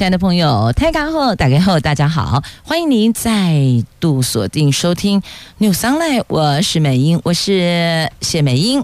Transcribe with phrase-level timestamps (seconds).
[0.00, 3.52] 亲爱的朋友，大家好，大家好，大家好，欢迎您再
[4.00, 5.20] 度锁定收听
[5.58, 8.82] News Online，我是美英，我是谢美英。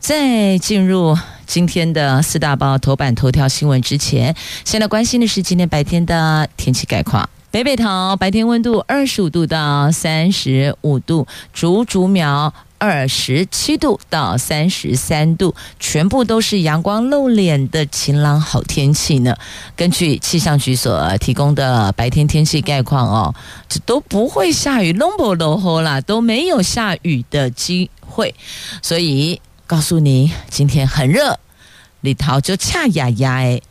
[0.00, 7.28] 在进入今天的四大报头版头条新闻之前，先来关心的是今天白天的天气概况。
[7.50, 12.52] 北北桃白天温度二十五度到三十五度，竹竹苗。
[12.78, 19.34] 二十七度到三十三度，全部都是阳光露脸的晴朗好天气呢。
[19.74, 23.34] 根据气象局所提供的白天天气概况哦，
[23.66, 28.34] 这都不会下雨，拢不落雨啦，都没有下雨的机会。
[28.82, 31.38] 所以告诉你，今天很热，
[32.00, 33.62] 里头就恰呀呀诶。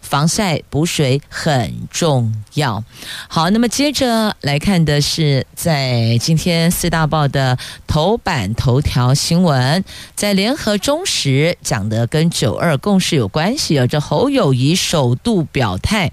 [0.00, 2.82] 防晒补水很重要。
[3.28, 7.56] 好，那么接着来看的是在今天四大报的
[7.86, 9.84] 头版头条新闻，
[10.16, 16.10] 在联合中时讲的跟九二共识有关系，有着侯友谊首度表态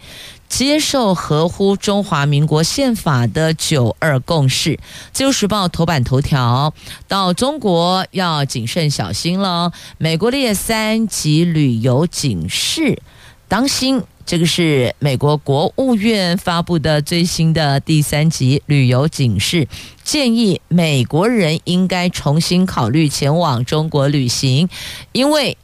[0.50, 4.80] 接受合乎中华民国宪法的九二共识。
[5.12, 6.74] 自由时报头版头条
[7.08, 13.02] 到中国要谨慎小心了，美国列三级旅游警示。
[13.50, 19.68] 当心，这个是美国国务院发布的最新的第三级旅游警示，
[20.04, 24.68] 建议美国人应该重新考虑前往中国旅行，
[25.14, 25.58] 因为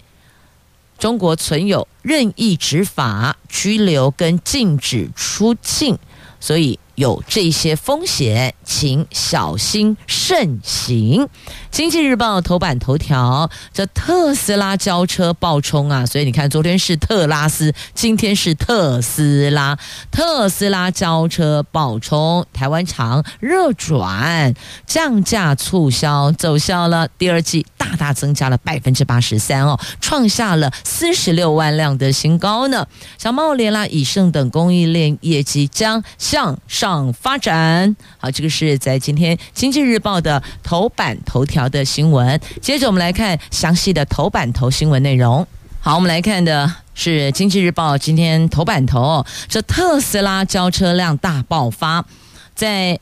[0.98, 5.98] 中国存有任意执法、拘留跟禁止出境，
[6.40, 6.80] 所以。
[6.96, 11.28] 有这些风险，请小心慎行。
[11.72, 16.06] 经济日报头版头条：这特斯拉交车暴冲啊！
[16.06, 19.76] 所以你看，昨天是特拉斯，今天是特斯拉。
[20.12, 24.54] 特斯拉交车暴冲，台湾厂热转，
[24.86, 27.08] 降价促销奏效了。
[27.18, 32.88] 第二季大大增加了百分之八十三哦，创下了四十六万辆的新高呢。
[33.18, 42.40] 像茂联啦、以盛等供应链业绩将向上发展，好，这个是在今天《经济日报》的头版头条的新闻。
[42.62, 45.46] 接着我们来看详细的头版头新闻内容。
[45.82, 52.06] 好，我们来看的是《经济日报》今天头版头，这特斯拉交车量大爆发，
[52.56, 52.98] 在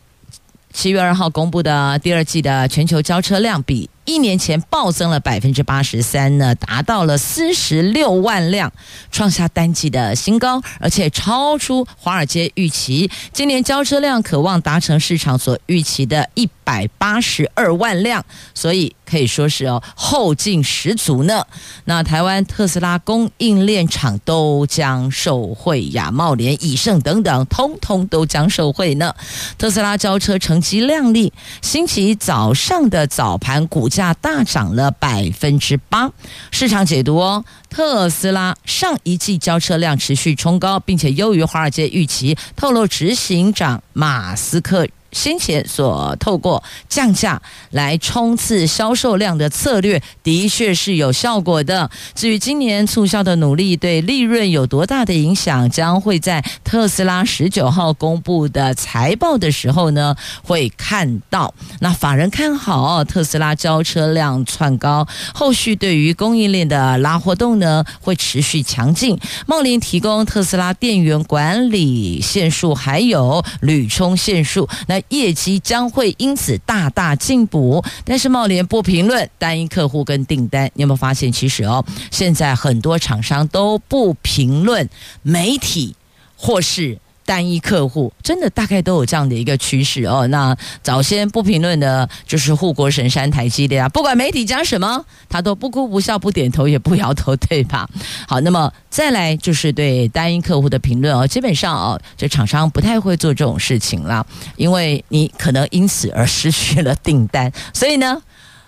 [0.74, 3.88] 七月二号公布的第二季的全球交车量比。
[4.06, 8.72] 一年前暴增了百分之八十三呢，达到了四十六万辆，
[9.12, 13.10] 创下单季的新高，而且超出华尔街预期。
[13.32, 21.46] 今年交车量可望达成市场所预期的一百八十二万辆，所以可以说是哦后劲十足呢。
[21.86, 29.14] 那台湾特斯拉供应链厂都将受惠呀，贸联、以盛等等，通通都将受惠呢。
[29.58, 31.32] 特斯拉交车成绩亮丽，
[31.62, 36.10] 星期早上的早盘股价大涨了百分之八，
[36.50, 44.88] 市场解读哦，特斯拉上一季交车量持续冲高，并且优于华尔街预期，透露执行长马斯克。
[45.12, 47.42] 先前所透过降价
[47.72, 51.90] 来冲刺销售量的策略，的确是有效果的。
[52.16, 61.54] 至于今年促销的努力对利润有多大的影响，将会在特斯拉十九号公布的财报的时候呢，会看到。
[61.82, 69.20] 那法人看好特斯拉交车量窜高，后续对于供应链的拉活动呢，会持续强劲。
[69.46, 75.01] 茂林提供特斯拉电源管理线束，还有铝充线束，那。
[75.10, 80.72] 业绩将会因此大大进补，但是茂联不评论单一客户跟订单。
[80.76, 84.90] 你有没有发现，其实哦，现在很多厂商都不评论
[85.22, 85.96] 媒体
[86.38, 86.98] 或是。
[87.26, 90.28] 单一客户真的大概都有这样的一个趋势哦。
[90.28, 97.88] 那早先不评论的就是护国神山台积电啊，不管媒体讲什么，他都不哭不笑不点头也不摇头，对吧？
[98.28, 104.26] 好，那么再来就是对单一客户的评论哦，基本上哦，这厂商不太会做这种事情了，
[104.56, 108.22] 因为你可能因此而失去了订单，所以呢，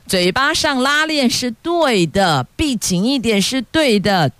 [0.07, 4.31] 嘴巴上拉链是对的，闭紧一点是对的。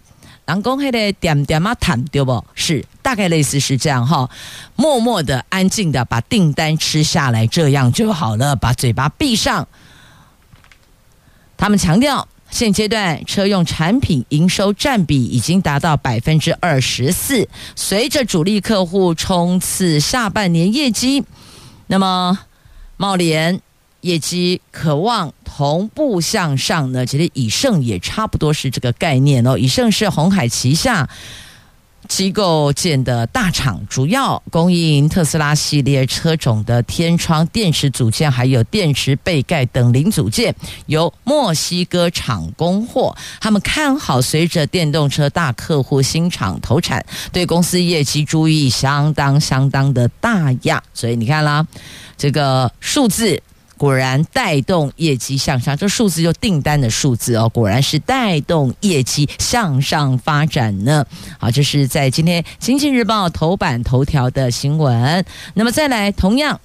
[0.46, 2.44] 人讲迄个点点啊谈对不？
[2.54, 4.30] 是大概类似是这样哈，
[4.76, 9.68] 默默的、安静的把订单吃下来，这样就好了，把嘴巴闭上。
[11.56, 21.24] 他们强调，现阶段车用产品营收占比已经达到百分之二十四，随着主力客户冲刺下半年业绩，
[21.88, 22.38] 那么
[22.98, 23.62] 茂联。
[24.04, 27.06] 业绩渴望同步向上呢？
[27.06, 29.58] 其实以盛也差不多是这个概念哦。
[29.58, 31.10] 以盛是鸿海旗下。
[32.10, 40.54] 机构建的大厂，主要供应特斯拉系列车种的天窗电池组件，还有电池背盖等零组件，
[40.88, 43.16] 由墨西哥厂供货。
[43.40, 50.84] 他们看好随着电动车大客户新厂投产，对公司业绩注意相当相当的大呀。
[50.94, 51.66] 所以你看啦，
[52.18, 53.42] 这个数字。
[53.84, 61.06] 果然带动业绩向上，这数字就订单的数字哦，果然是带动业绩向上发展呢。
[61.38, 65.26] 好，这是在今天《经济日报》头版头条的新闻。
[65.54, 66.62] 那么再来，同样。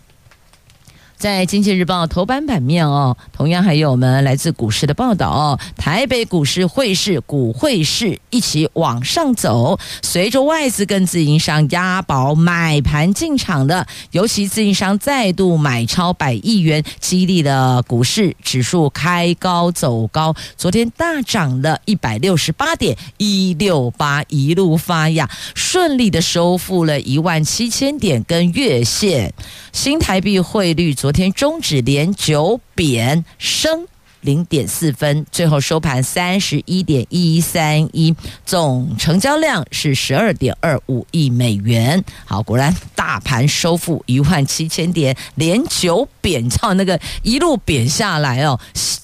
[1.18, 5.58] 在《经济日报》头版版面哦，同样还有我们来自股市的报道哦。
[5.76, 20.32] 台北股市汇市，股汇市一起往上走，随着外资跟自营商押宝买盘进场的，尤其自营商再度买超百亿元，激励了股市指数开高走高。
[20.56, 29.34] 昨天大涨了一百六十八点一六八，一路发芽，顺利的收复了一万七千点跟月线。
[29.72, 33.88] 新台币汇率昨昨天终止连九贬升
[34.20, 38.14] 零点四分，最后收盘三十一点一三一，
[38.44, 42.04] 总成交量是十二点二五亿美元。
[42.26, 48.60] 好，果然大盘收复一万七千点，连九贬，照那个一路贬下来哦，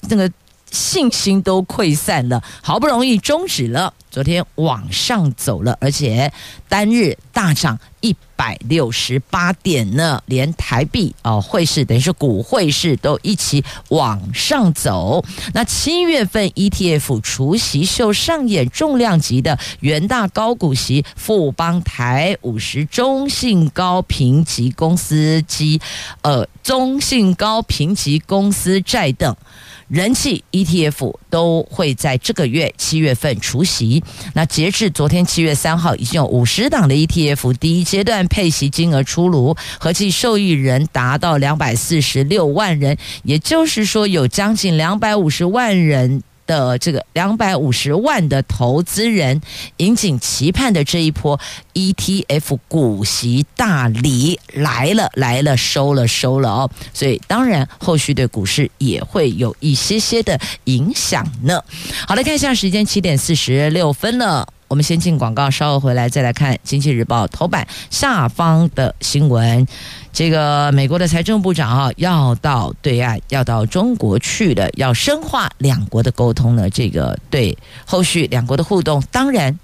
[0.07, 0.31] 那个。
[0.71, 6.29] 信心都溃散了，好不容易终止了，昨天往上走了，而且
[6.67, 15.25] 单日大涨一百六十八点呢，连台币哦汇市等于是股汇市都一起往上走。
[15.55, 25.81] 那七月份 ETF 除息秀上演，重量级的元大高股息、富邦台五十、中信高评级公司及
[26.21, 29.35] 呃中信高评级公司债等。
[29.87, 34.03] 人气 ETF 都会在这个月七月份除息。
[34.33, 46.21] 那截至昨天七月三号，已经有五十档的 ETF 第一阶段配息金额出炉，合计受益人达到两百四十六万人，也就是说有将近两百五十万人。
[46.47, 49.41] 的这个两百五十万的投资人
[49.77, 51.39] 引颈期盼的这一波
[51.73, 61.59] ETF 股息大礼来了来了，收了收了哦，所以当然后续对股市也会有一些些的影响呢。
[62.07, 64.47] 好，来看一下时间，七点四十六分了。
[64.67, 69.65] 我们先进广告，稍后回来再来看《经济日报》头版下方的新闻。
[70.11, 76.69] 这个美国的财政部长啊，要到对岸，要到中国去的，要深化两国的沟通呢。
[76.69, 79.59] 这个对后续两国的互动，当然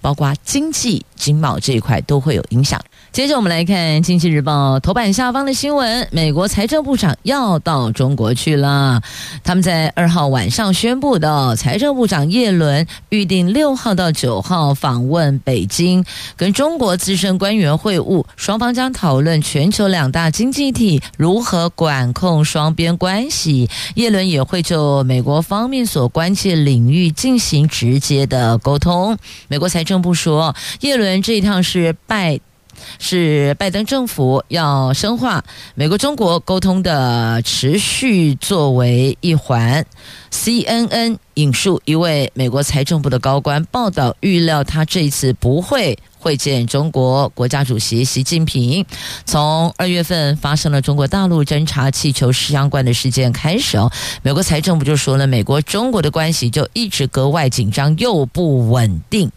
[0.00, 2.80] 包括经济、经贸这一块都会有影响。
[3.14, 9.00] 接着我们来看《经济日报》头版下方的新闻：美国财政部长要到中国去了。
[9.44, 16.04] 他们在二号晚上宣布的，财政部长叶伦预定六号到九号访问北京，
[16.36, 23.70] 跟中国资深官员会晤，双方将讨论全球两大经济体如何管控双边关系。
[23.94, 29.16] 叶伦也会就美国方面所关切领域进行直接的沟通。
[29.46, 32.40] 美国财政部说，叶伦这一趟是拜。
[32.98, 35.44] 是拜登政府要深化
[35.74, 39.84] 美国中国沟通的持续作为一环。
[40.30, 48.84] CNN 引述一位美国财政部的高官报道，预料他这一次不会会见中国国家主席习近平。
[49.24, 53.78] 从二月份发生了中国大陆侦察气球相关的事件开始，
[54.22, 59.30] 美国财政部就说了，美国中国的关系就一直格外紧张又不稳定。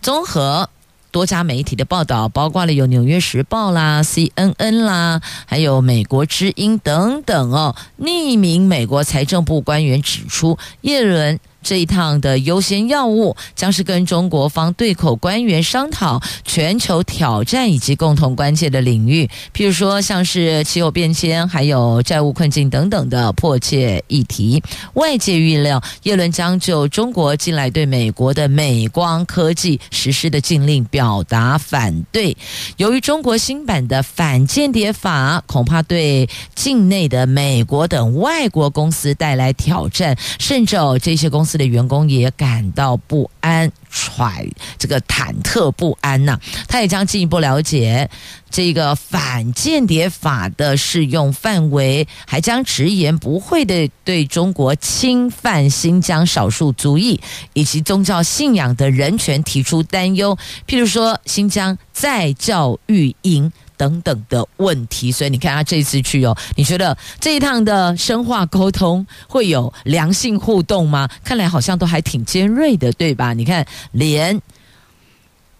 [0.00, 0.68] 综合。
[1.12, 7.76] 多家媒体的报道，包括了有《纽约时报》啦、CNN 啦，还有《美国之音》等等哦。
[8.00, 11.38] 匿名美国财政部官员指出，耶伦。
[11.62, 24.62] 这一趟的优先要务将是跟中国方对口官员商讨全球挑战以及共同关切的领域，譬如说像是气候变迁、还有债务困境等等的迫切议题。
[24.94, 32.36] 外界预料，耶伦将就中国近来对美国的美光科技实施的禁令表达反对。
[32.76, 41.51] 由于中国新版的反间谍法恐怕对境内的美国等外国公司带来挑战，甚至哦这些公司。
[41.58, 48.08] 的员工也感到不安，揣这个忐忑不安呐、他也将进一步了解
[48.50, 57.20] 这个反间谍法的适用范围，还将直言不讳的对中国侵犯新疆少数族裔
[57.52, 60.36] 以及宗教信仰的人权提出担忧。
[60.66, 63.52] 譬如说，新疆再教育营。
[63.82, 65.10] 等等的问题。
[65.10, 71.08] 所以你看他这次去哦，你觉得这一趟的深化沟通会有良性互动吗？
[71.24, 73.32] 看来好像都还挺尖锐的，对吧？
[73.32, 74.40] 你看，连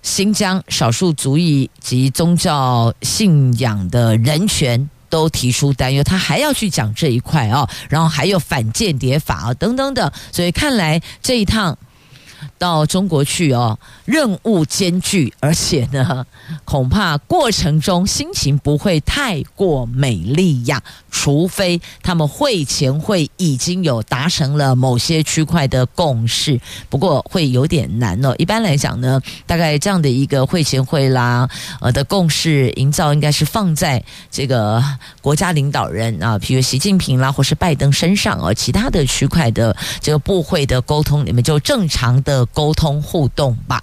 [0.02, 4.88] 新疆少数族裔及宗教信仰的人权。
[5.12, 11.76] 都提出担忧，他还要去讲这一块哦，然后还有反间谍法啊等等等，所以看来这一趟。
[12.58, 16.26] 到中国去哦，任务艰巨，而且呢，
[16.64, 20.82] 恐怕过程中心情不会太过美丽呀。
[21.10, 26.58] 除非他们会前会已经有达成了某些区块的共识，
[26.88, 28.34] 不过会有点难哦。
[28.38, 31.48] 一般来讲呢，大概这样的一个会前会啦，
[31.80, 34.82] 呃的共识营造，应该是放在这个
[35.20, 38.52] 国家领导人啊，比如习近平啦，或是拜登身上哦。
[38.54, 43.82] 其他的区块的这个部会的沟通，你们就正常的的沟通互动吧。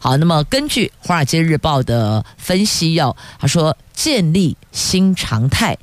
[0.00, 5.76] 好，那么根据《华尔街日报》的分析，要他说建立新常态。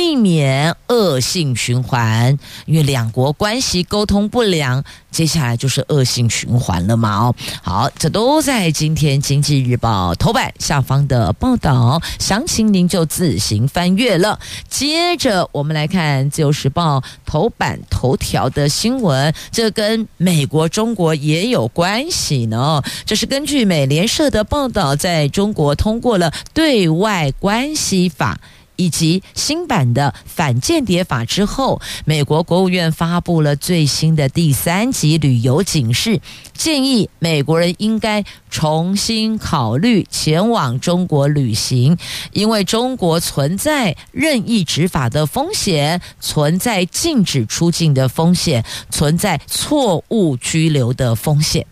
[0.00, 7.18] 避免恶性循环，因为两国关系沟通不良，接下来就是恶性循环了嘛。
[7.18, 14.40] 哦，好，这都在今天《经济日报》头版下方的报道，详情您就自行翻阅了。
[14.70, 22.82] 接着我们来看《自由时报》头版头条的新闻，这跟美国、中国也有关系呢。
[23.04, 28.40] 这是根据美联社的报道，在中国通过了《对外关系法》。
[28.80, 36.18] 以及新版的反间谍法之后，美国国务院发布了最新的第三级旅游警示，
[36.54, 41.98] 建议美国人应该重新考虑前往中国旅行，
[42.32, 51.66] 因为中国存在任意执法的风险，存在禁止出境的风险，存在错误拘留的风险。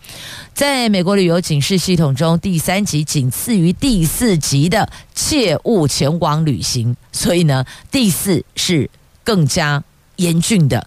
[0.59, 8.89] 在美国旅游警示系统中，第三级仅次于第四级的切勿前往旅行，所以呢，第四是
[9.23, 9.81] 更加
[10.17, 10.85] 严峻的，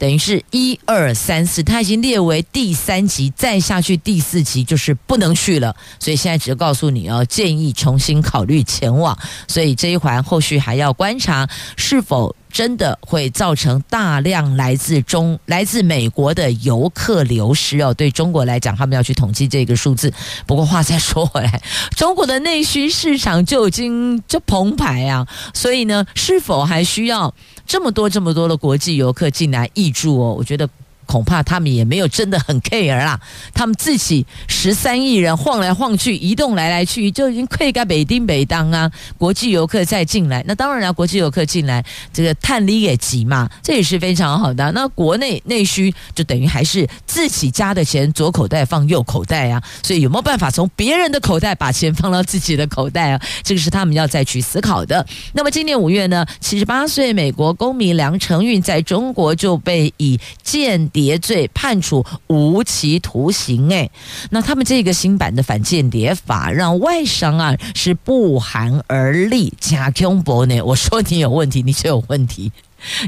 [0.00, 5.76] 等于是一二三四，它已经列为第三级，再下去第四级就是不能去了。
[6.00, 9.16] 所以现在只告诉你哦，建议重新考虑前往。
[9.46, 12.34] 所以这一环后续还要观察是否。
[12.50, 17.92] 真的会造成大量来自中、来自美国的游客流失哦。
[17.94, 20.12] 对中国来讲，他们要去统计这个数字。
[20.46, 21.62] 不过话再说回来，
[21.96, 27.34] 中国的内需市场就已经就澎湃啊，所以呢，是否还需要
[27.66, 30.34] 这么多、这么多的国际游客进来挹注哦？
[30.38, 30.68] 我觉得。
[31.08, 33.18] 恐怕他们也没有真的很 care 啦，
[33.54, 38.92] 他们自己十三亿人晃来晃去，移动来来去，就已经亏个北丁北当啊。
[39.16, 44.70] 国际游客再进来，那当然了，国际游客进来，这个探利也急嘛，这也是非常好的。
[44.72, 53.20] 那国内内需就等于还是自己家的钱左口袋放右口袋啊，所以有没有办法从别人的口袋把钱放到自己的口袋啊？
[53.42, 55.04] 这个是他们要再去思考的。
[55.32, 63.88] 那么今年五月呢，七十八岁美国公民梁成运在中国就被以间谍叠罪判处无期徒刑，哎，
[64.30, 69.54] 那他们这个新版的反间谍法让外商啊是不寒而栗。
[69.60, 72.50] 假空博呢， 我说你有问题，你就有问题，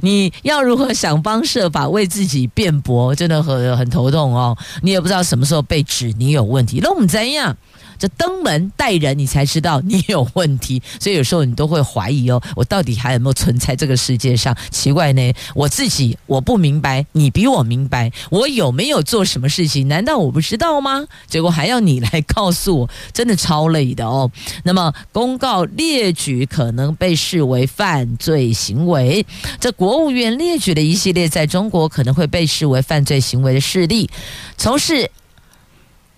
[0.03, 4.57] 你要如何想方设法为自己辩驳，真的很很头痛哦。
[4.83, 7.57] 你也不知道什么时候被指你有问题，那我们怎样？
[8.01, 14.57] 这登门带人，你才知道你有问题，所以有时候你都会怀疑哦，我到底还有没有存在这个世界上？
[14.71, 19.87] 奇怪呢，我自己我不明白，你比我明白，我有没有做什么事情？
[19.87, 21.07] 难道我不知道吗？
[21.27, 24.31] 结果还要你来告诉我，真的超累的哦。
[24.65, 29.27] 那么公告列举可能被视为犯罪行为，
[29.61, 34.09] 这国务院列举了一系列在中国可能会被视为犯罪行为的事例，
[34.57, 35.11] 从事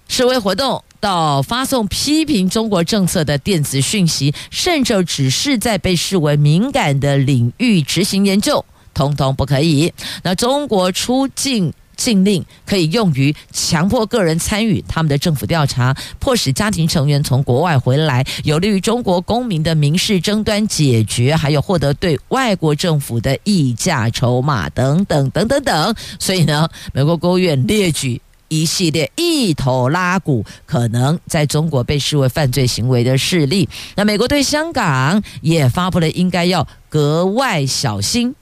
[0.06, 0.84] 示威活动。
[1.02, 9.92] 到发送批评中国政策的电子讯息，甚至只是在被视为敏感的领域执行研究，通通不可以。
[10.22, 25.94] 那中国出境禁令可以用于强迫个人参与他们的政府调查，迫使家庭成员从国外回来，有利于中国公民的民事争端解决，还有获得对外国政府的议价筹码等等等等等。
[26.20, 28.20] 所以呢，美国国务院列举。
[28.52, 33.66] 一系列一头拉股，可能在中国被视为犯罪行为的事例。
[33.96, 38.34] 那美国对香港也发布了应该要格外小心，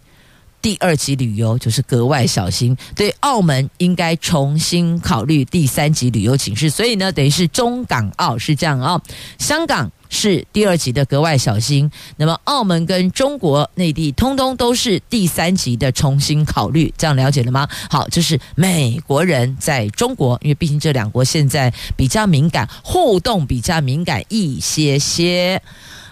[0.61, 2.77] 第二级旅游就是格外小心。
[2.97, 6.69] 对澳门应该重新考虑第三级旅游警示。
[6.69, 9.03] 所以呢，等于是中港澳是这样啊、哦。
[9.39, 11.91] 香港是第二级的格外小心。
[12.17, 16.93] 那么澳门跟中国内地通通都是第三级的重新考虑。
[16.99, 17.67] 这样了解了吗？
[17.89, 25.63] 好，这是美国人在中国，因为毕竟这两国现在比较敏感，互动比较敏感一些些。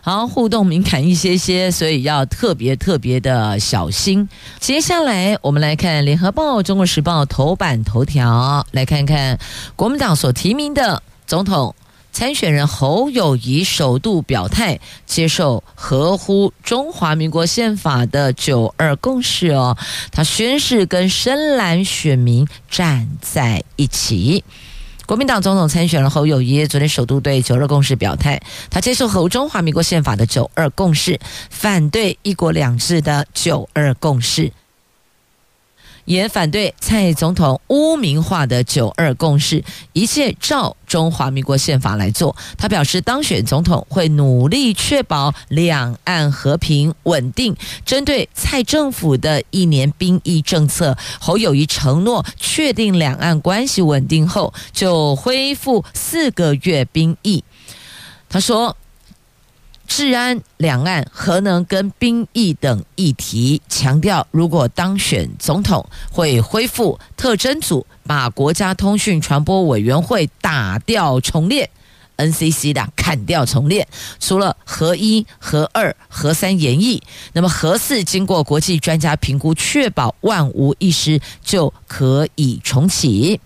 [0.01, 4.27] 好，互动敏感一些些，所以要特别特别的小心。
[4.59, 9.39] 接下来，我们来看《联合报》《中国时报》头版头条，来看看
[9.77, 11.75] 国民党所提名的总统
[12.19, 19.79] 参选人侯友谊首度表态，接受合乎中华民国宪法的九二共识哦，
[20.11, 24.43] 他宣誓跟深蓝选民站在一起。
[25.07, 31.21] 国民党总统参选人侯友谊昨天首度对九二共识表态，他接受合乎中华民国宪法的九二共识，
[31.51, 34.51] 反对一国两制的九二共识。
[36.09, 39.63] 也反对蔡总统污名化的九二共识，
[39.93, 42.35] 一切照中华民国宪法来做。
[42.57, 47.55] 他表示，当选总统会努力确保两岸和平稳定。
[47.85, 57.45] 针对蔡政府的一年兵役政策，侯友谊承诺，确定两岸关系稳定后，就恢复四个月兵役。
[58.31, 58.75] 他说。
[59.89, 71.69] 治安、两岸、核能跟兵役等议题，强调如果当选总统，会恢复特侦组，把国家通讯传播委员会打掉重练
[72.19, 73.89] ，NCC 的砍掉重练。
[74.21, 77.03] 除了核一、核二、核三研议，
[77.33, 83.41] 那么核四经过国际专家评估，确保万无一失，就可以重启。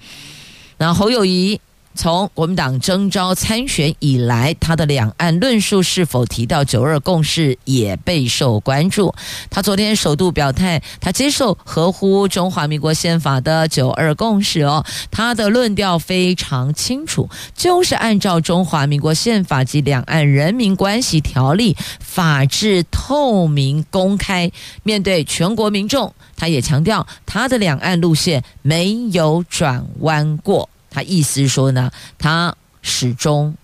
[0.77, 1.61] 那侯友谊。
[1.95, 9.15] 从国民党征召参选以来，他的两岸论述是否提到九二共识也备受关注。
[9.51, 14.85] 他昨天首度表态，他接受合乎中华民国宪法的九二共识哦。
[15.11, 24.51] 他的论调非常清楚，就是按照中华民国宪法及两岸人民关系条例，法治透明公开，
[24.83, 26.15] 面对全国民众。
[26.37, 30.69] 他也强调，他的两岸路线没有转弯过。
[30.93, 33.55] 他意思是说呢，他始终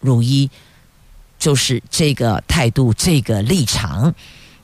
[0.00, 0.48] 如一，
[1.36, 4.14] 就是这个态度，这个立场。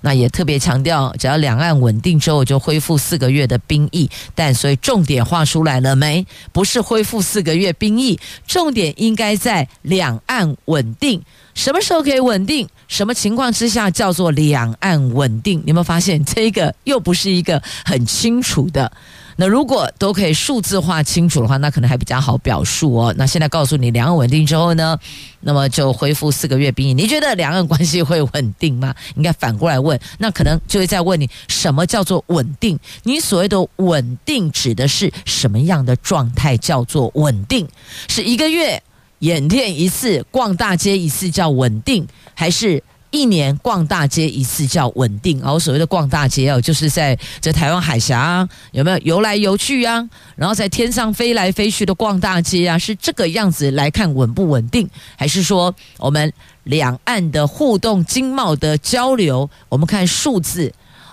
[0.04, 4.10] 那也特别强调，只要两岸稳定之后，就恢复四个月的兵役。
[4.34, 6.26] 但所以重点画出来了没？
[6.52, 11.22] 不是恢复四个月兵役，重点应该在两岸稳定。
[11.54, 12.68] 什么时候可以稳定？
[12.88, 15.60] 什么情况之下叫做两岸稳定？
[15.60, 18.90] 你有没有发现，这个又不是一个很清楚的？
[19.36, 23.14] 那如果都可以数字化清楚的话，那可能还比较好表述哦。
[23.16, 24.98] 那现在告诉你，两岸稳定之后呢，
[25.40, 26.94] 那么就恢复四个月兵役。
[26.94, 28.94] 你觉得两岸关系会稳定吗？
[29.16, 32.78] 应该反过来问，那可能就会再问你，什么叫做稳定？
[33.04, 37.66] 你所谓的稳定指的是什么样的状态叫做稳定？
[38.08, 38.82] 是一个月
[39.20, 42.82] 演练一次、逛大街一次叫稳定，还是？
[43.12, 50.02] 一年逛大街一次叫稳定，而所谓的逛大街哦，就是在这台湾海峡啊，有没有游来游去啊？
[50.34, 54.88] 然后在天上飞来飞去的逛大街啊，是这个样子来看稳不稳定？
[55.16, 56.32] 还是说我们
[56.64, 60.72] 两岸的互动经贸的交流，我们看数字？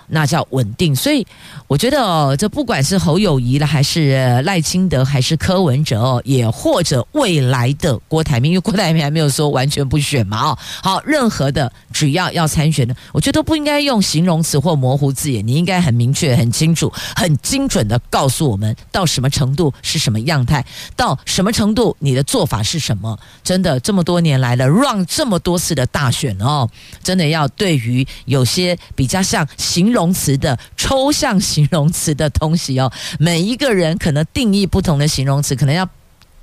[0.09, 1.25] 那叫稳定，所以
[1.67, 10.57] 我觉得哦，这不管是侯友谊了，还是赖清德，还是柯文哲哦，也或者未来的郭台铭，因为郭台铭还没有说完全不选嘛哦。
[10.81, 23.15] 好，任何的只要要参选的，我觉得都不应该用形容词或模糊字眼，你应该很明确、很清楚、很精准的告诉我们到什么程度是什么样态，到什么程度你的做法是什么。
[23.43, 26.67] 真的这么多年来了，run 这么多次的大选哦，
[27.03, 29.98] 真的要对于有些比较像形容。
[29.99, 35.87] 形容词的抽象形容词的东西哦，每一个人可能定义不同的形容词，可能要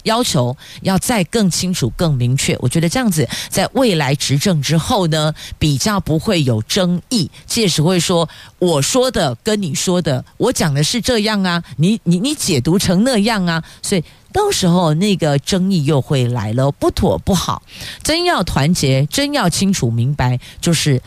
[0.03, 2.55] 要求要再更清楚、更明确。
[2.61, 17.63] 我觉得这样子，在未来执政之后呢，比较不会有争议，届时会说我说的跟你说的，我讲的是这样啊，你你你解读成那样啊，所以到时候那个争议又会来了，不妥不好。
[18.03, 21.01] 真要团结，真要清楚明白，就是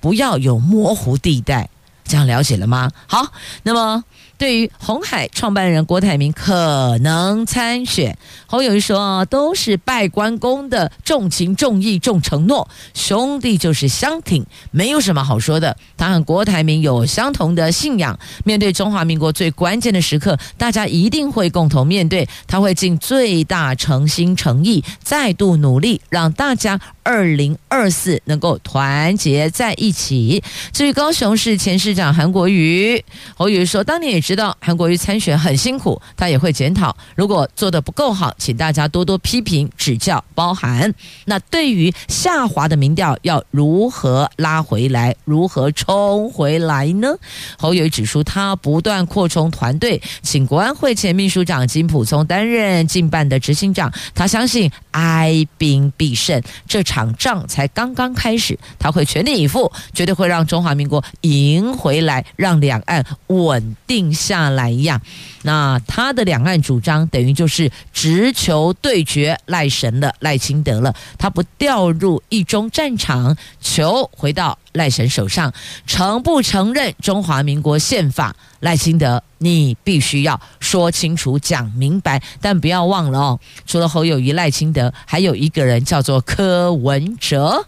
[0.00, 1.68] 不要有模糊地带。
[2.04, 2.90] 这样了解了吗？
[3.06, 4.04] 好，那么。
[4.44, 15.74] 对于红海创办人郭台铭可能参选，侯友谊说都是拜关公的重情重义重承诺，兄弟就是相挺，没有什么好说的。
[15.96, 22.28] 他和郭台铭有相同的信仰，面对中华民国最关键的时刻，大家一定会共同面对。
[22.46, 30.44] 他会尽最大诚心诚意，再度努力，让大家二零二四能够团结在一起。
[30.70, 33.02] 至于高雄市前市长韩国瑜，
[33.34, 34.33] 侯友谊说当年也知。
[34.34, 36.96] 知道韩国瑜参选很辛苦，他也会检讨。
[37.14, 40.24] 如果做得不够好，请大家多多批评指教。
[40.34, 40.92] 包含
[41.26, 47.14] 那对于下滑的民调要如何拉回来，如何冲回来呢？
[47.56, 53.92] 侯友宜指出，他不断扩充团队，请国安会前秘书长金溥聪担任竞办的执行长。
[54.16, 65.00] 他相信哀兵必胜，这场仗才刚刚开始，他会全力以赴，绝对会让中华民国赢回来，让两岸稳定下来一样。
[65.42, 70.94] 那他的两岸主张等于就是直球对决赖神了，赖清德了。
[71.18, 75.52] 他不掉入一中战场，球回到赖神手上，
[75.86, 78.34] 承不承认中华民国宪法？
[78.60, 82.22] 赖清德，你必须要说清楚、讲明白。
[82.40, 87.66] 但不要忘了哦，除了侯友谊、赖清德，还有一个人叫做柯文哲，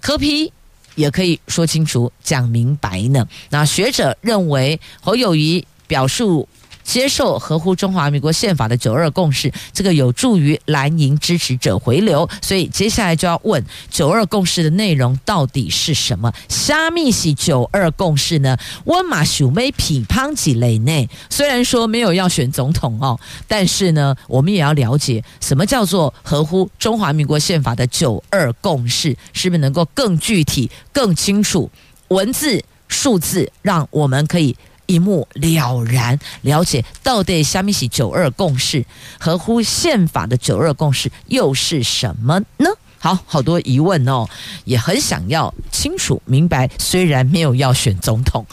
[0.00, 0.50] 柯皮
[0.94, 3.26] 也可以说清楚、讲明白呢。
[3.48, 6.48] 那学者认为，侯友谊表述。
[6.90, 12.28] 接受合乎中华民国宪法的九二共识，这个有助于蓝营支持者回流。
[12.42, 16.32] 所以接下来就要问九二共识的内容到底是什么？
[16.48, 18.58] 虾米是九二共识呢？
[18.86, 31.70] 温马秀梅匹胖几类内，虽然说没有要选总统哦，但是呢，我们也要了解什么叫做合乎中华民国宪法的九二共识，是不是能够更具体、更清楚
[32.08, 34.56] 文字、数字，让我们可以。
[34.90, 38.84] 一目了然，了解到底虾米是九二共识，
[39.20, 42.68] 合乎宪法的九二共识又是什么呢？
[42.98, 44.26] 好，好多疑问哦，
[44.64, 46.68] 也很想要清楚明白。
[46.78, 48.44] 虽然没有要选总统，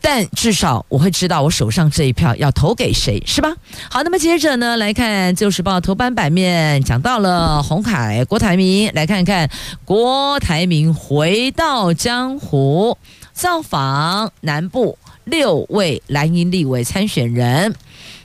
[0.00, 3.52] 但至少我会知道我手上这一票要投给谁，是吧？
[3.90, 9.50] 好，那么接着呢，来看《旧时报》头版版面，讲到了红海郭台铭，来看看
[9.84, 12.96] 郭台铭回到江湖，
[13.32, 14.96] 造访南部。
[15.26, 17.74] 六位蓝营立委参选人。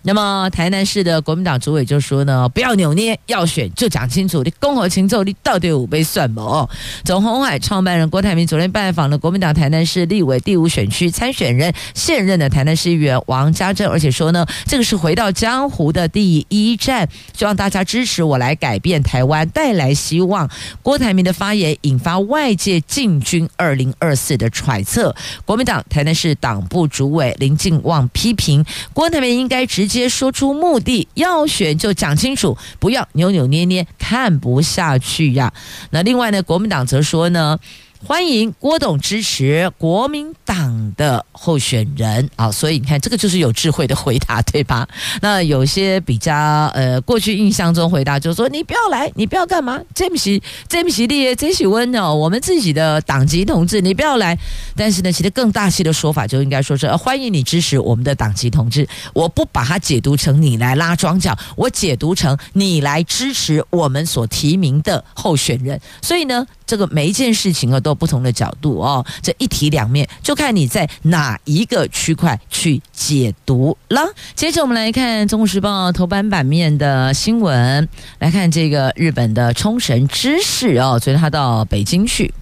[0.03, 6.67] 那么台南市的国民党主委就说呢，不要扭捏，要选就讲清楚，你共和情奏，你到底有没算谋？
[7.05, 20.49] 总红海创办人郭台铭昨天拜访了国民党台南市立委第五选区参选人，现任的台南市议员王家正，而且说呢，这个是回到江湖的第一站，希望大家支持我来改变台湾，带来希望。
[20.81, 29.90] 郭台铭的发言引发外界进军二零二四的揣测，国民党台南市党部主委林敬旺批评郭台铭应该直。
[29.91, 35.51] 直接说出目的，要选就讲清楚，不要扭扭捏捏，看不下去呀。
[35.89, 37.60] 那另外呢，国民党则说呢。
[38.03, 44.87] 欢迎郭董支持国民党的候选人啊，所以你看，这个就是有智慧的回答，对吧？
[45.21, 46.35] 那有些比较
[46.73, 49.79] 呃，过去印象中回答就是说，你不要来，你不要干嘛？
[49.93, 54.35] 这不是这不是你，这是温哦，我们自己的党籍同志，你不要来。
[54.75, 58.87] 但是呢，其实更大气的说法就应该说是欢迎你支持我们的党籍同志。
[59.13, 65.79] 我不把它解读成你来拉庄脚，我解读成你来支持我们所提名的候选人。
[66.01, 66.45] 所以呢。
[66.71, 69.05] 这个每一件事情啊，都有不同的角度哦。
[69.21, 74.01] 这一体两面，就看你在哪一个区块去解读了。
[74.36, 82.34] 接着我们来看《中国时报》头版版面的新闻，来看这个日本的冲绳知事哦，昨天他到北京去。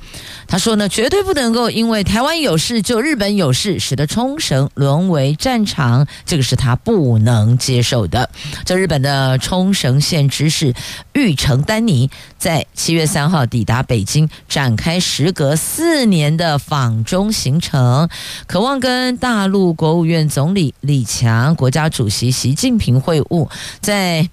[0.47, 8.31] 他说呢，绝对不能够因为台湾有事就日本有事，使得冲绳沦为战场，这个是他不能接受的。
[8.65, 10.73] 这日本的冲绳县知事
[11.13, 18.09] 玉城丹尼在七月三号抵达北京，展开时隔四年的访中行程，
[18.47, 23.47] 渴望跟大陆国务院总理李强、国家主席习近平会晤。
[23.81, 24.27] 在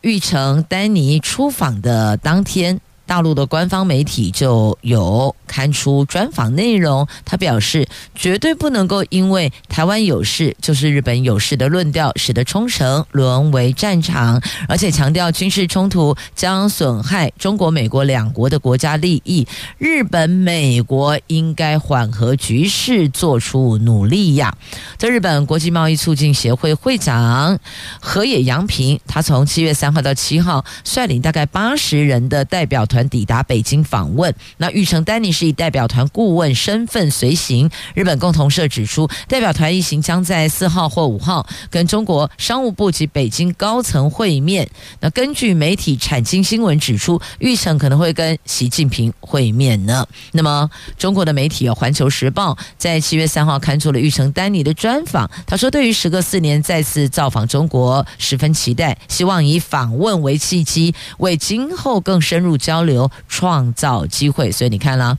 [0.00, 2.80] 玉城丹尼出访的当天。
[3.06, 19.46] 大陆的官方媒体就有刊出专访内容，他表示绝对不能够因为台湾有事就是日本有事的论调，使得冲绳沦为战场，而且强调军事冲突将损害中国、美国两国的国家利益，
[19.78, 24.56] 日本、美国应该缓和局势，做出努力呀。
[24.96, 27.58] 在日本国际贸易促进协会会长
[28.00, 37.68] 河野洋平，他从七月三号到七号率领大概八十人的代表团抵达北京访问，那玉成丹尼是以代表团顾问身份随行。
[37.92, 44.70] 日本共同社指出，代表团一行将在四号或五号跟中国商务部及北京高层会面。
[45.00, 50.06] 那根据媒体产经新闻指出，玉成可能会跟习近平会面呢。
[50.30, 55.28] 那么，中国的媒体有《环球时报》在七月三号刊出了玉成丹尼的专访。
[55.46, 63.10] 他说，对于时隔四年再次造访中国，十分期待，希望以访问为契机，为今后更深入交流。
[63.28, 65.18] 创造机会，所以你看了，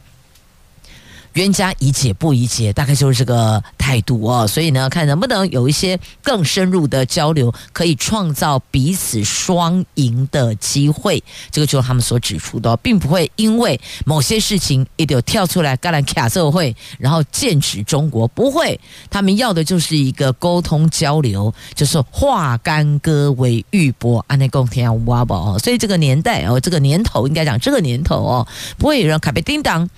[1.35, 4.47] 冤家宜解不宜结，大概就是这个态度哦。
[4.47, 11.21] 所以呢，看能不能有一些更深入的交流，可以创造彼此双赢的机会。
[11.51, 18.79] 这个就是他们所指出的，并不会因为某些事情一定跳出来，干了卡社会，然后剑指中国，不会。
[19.09, 25.59] 他们要的就是一个沟通交流，就是化干戈为玉帛，安内共天挖宝哦。
[25.59, 29.89] 所以这个年代哦，这个年头应该讲这个年头哦，不会有人卡被叮当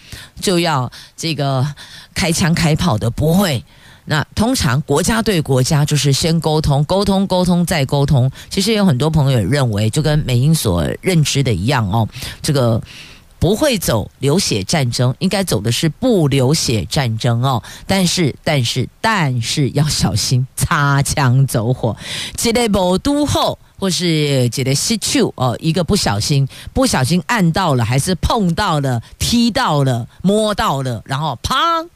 [0.42, 0.92] 就要。
[1.28, 1.68] 这个
[2.16, 3.62] 开枪开炮的不会，
[4.06, 8.32] 那通常国家对国家就是先沟通，沟通，沟通再沟通。
[8.50, 12.08] 其实有很多朋友认为，就跟美英所认知的一样哦，
[12.42, 12.82] 这个
[13.40, 17.62] 不会走流血战争，应该走的是不流血战争哦。
[17.86, 21.96] 但是，但是，但是要小心擦枪走火，
[22.36, 23.58] 积累某都后。
[23.80, 31.88] 或是觉得失去哦，一个不小心，不小心按到了，还是碰到了、踢到了、摸到了，然后砰，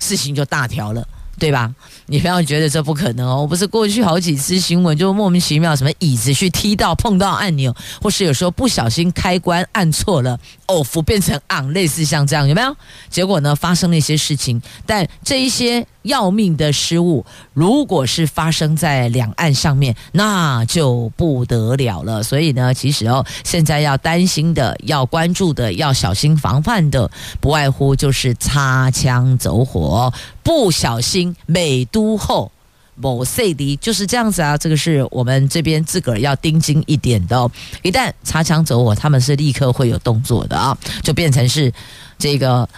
[0.00, 1.06] 事情就大条了，
[1.38, 1.72] 对吧？
[2.06, 3.40] 你不要觉得这不可能哦！
[3.42, 12.76] 我不是过去好几次新闻就莫名其妙什么椅子去踢到碰到按钮，或是有时候不小心开关按错了，off 变成 on，类似像这样有没有？
[13.08, 22.22] 结果呢，发生了一些事情，但这一些要命的失误，如果是发生在两岸上面，那就不得了了。
[22.22, 32.16] 所以呢，其实哦，现在要担心的、要关注的、要小心防范的，不外乎就是擦枪走火，不小心美都。
[32.16, 32.50] 后
[32.94, 37.50] 某 C D 就是这样子啊，这个是我们这边自个儿要盯紧一点的哦。
[37.82, 41.72] 一旦擦枪走火，他们是立刻会有动作的啊，就变成是
[42.18, 42.68] 这个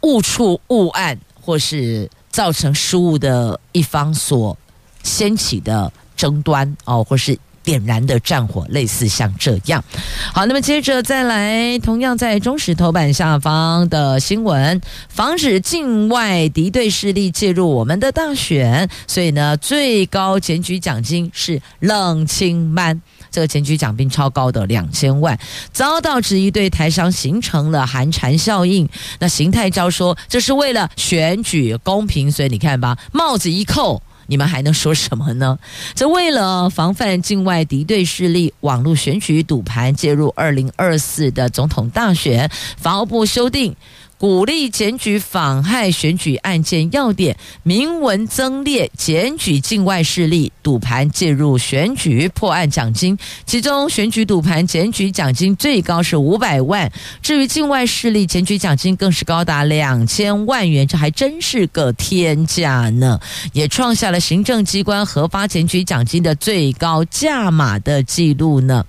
[0.00, 4.56] 误触误按或是造成失误的一方所
[5.02, 7.38] 掀起的争端哦，或是。
[7.62, 9.82] 点燃的战火，类似像这样。
[10.32, 25.38] 好，那么接着再来，同样在中时头版下方的新闻，防止境外敌对势力介入我们的大选，所以呢，最高检举奖金是冷清班，这个检举奖金超高的两千万，
[25.72, 28.88] 遭到质疑，对台商形成了寒蝉效应。
[29.18, 34.02] 那邢泰昭说，这是为了选举公平，所以你看吧，帽子一扣。
[34.28, 35.58] 你们还能说什么呢？
[35.94, 43.74] 这为了防范境外敌对势力网络选举赌盘介入二零二四的总统大选，法务部修订。
[44.18, 56.90] 鼓励检举妨害选举案件要点，明文增列检举境外势力赌盘介入选举破案奖金，其中选举赌盘检举奖金最高是五百万，
[57.22, 63.20] 至于境外势力检举奖金更是高达两千万元，这还真是个天价呢，
[63.52, 68.84] 也创下了行政机关核发检举奖金的最高价码的记录呢。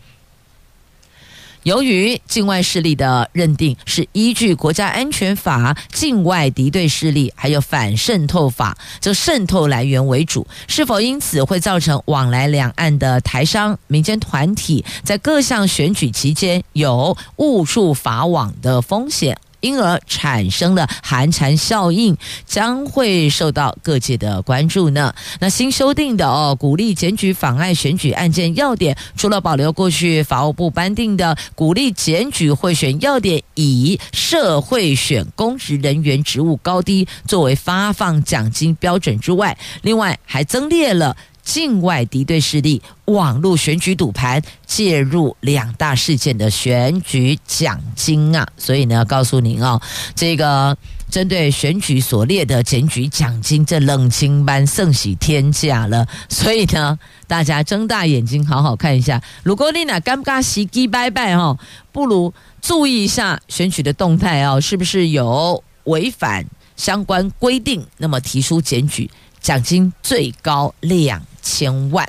[1.64, 19.38] 由于境外势力的认定是依据国家安全法、境外敌对势力还有反渗透法，就渗透来源为主，是否因此会造成往来两岸的台商、民间团体在各项选举期间有误触法网的风险？
[19.62, 25.14] 因而产生了寒蝉效应，将会受到各界的关注呢。
[25.40, 41.16] 那新修订的哦，鼓励检举妨碍选举案件要点，除了保留过去法务部颁定的鼓励检举贿选要点，以社会选公职人员职务高低作为发放奖金标准之外，另外还增列了。
[41.50, 49.82] 境外敌对势力网络选举赌盘介入两大事件的选举奖金啊，所以呢，告诉您哦，
[50.14, 50.78] 这个
[51.10, 56.08] 针对选举所列的检举奖金，这冷清班盛喜天价了。
[56.30, 59.20] 所以呢，大家睁大眼睛好好看一下。
[59.42, 61.58] 如果你那尴尬时机拜拜哈，
[61.92, 62.32] 不如
[62.62, 67.84] 注意一下选举的动态哦，是不是有违反相关规定？
[67.98, 69.10] 那么提出检举。
[69.42, 72.08] 奖金最高两千万。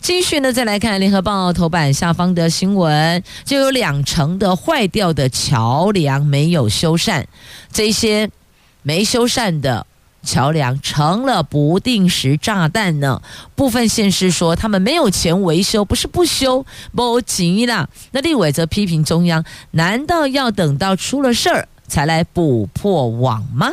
[0.00, 7.24] 继续呢，再来看《联合报》头版下方的新闻，就有两成的坏掉的桥梁没有修缮，
[7.72, 8.30] 这些
[8.82, 9.86] 没修缮的
[10.22, 13.22] 桥梁成了不定时炸弹呢。
[13.54, 17.88] 部分县市说他们没有钱维修，不是不修，不急啦。
[18.10, 23.70] 那立委则批评中央，难道要等到出了事儿才来补破网吗？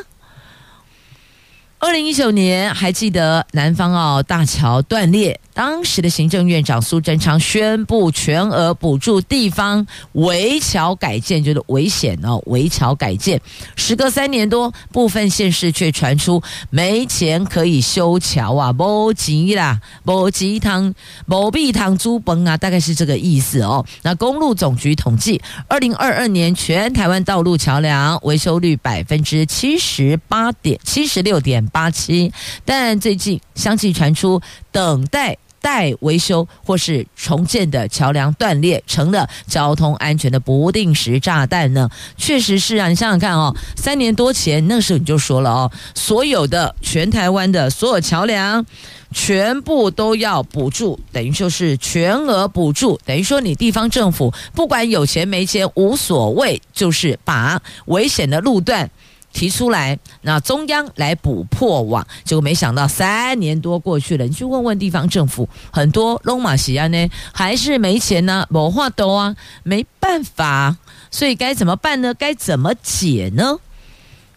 [1.83, 13.39] 二零一九年，还记得南方澳大桥断裂，当时的行政院长苏贞昌宣布全额补助地方围桥改建，就是危险哦，围桥改建。
[13.75, 20.93] 时隔三年多，部分县市却传出没钱可以修桥啊，没钱啦，没钱汤，
[21.25, 23.85] 没币汤猪崩啊，大概是这个意思哦。
[24.03, 32.31] 那公路总局统计，二零二二年全台湾道路桥梁维修率百分之七十八点七十六点八七，
[32.65, 35.37] 但最近相继传出等待。
[35.63, 41.87] 待维修或是重建的桥梁断裂，成了交通安全的不定时炸弹呢？
[42.17, 48.65] 确实是啊，你想想看哦，三年多前那时候你就说了哦，所有的全台湾的所有桥梁
[49.11, 58.89] 全部都要补助，等于说是全额补助，等于说你地方政府不管有钱没钱无所谓，就是把危险的路段。
[59.33, 70.75] 提出来，那中央来补破网，结果没想到三年多过去了，你去问问地方政府，很多拢嘛是安呢，还是没钱呢，没话多啊，没办法，
[71.09, 72.13] 所以该怎么办呢？
[72.13, 73.57] 该怎么解呢？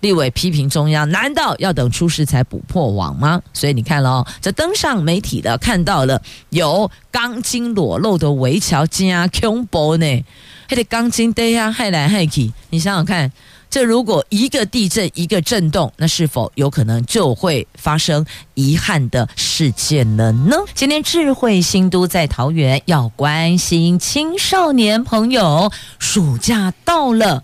[0.00, 3.40] 立委批评中央，难道要等出事才补破网吗？
[3.52, 10.24] 所以你看喽，这登上媒体的看到了有钢筋裸露的围桥，加恐怖呢，
[10.68, 13.32] 还得钢筋对呀，害来害去，你想想看。
[13.74, 20.56] 这如果一个地震一个震动，那是否有可能就会发生遗憾的事件了呢？
[20.76, 27.42] 今天智慧新都在桃园，要关心青少年朋友，暑假到了，